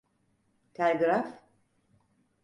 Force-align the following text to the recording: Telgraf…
Telgraf… 0.73 1.27